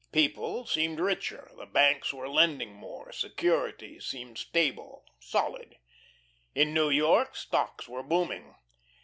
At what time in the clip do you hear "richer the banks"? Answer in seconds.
0.99-2.11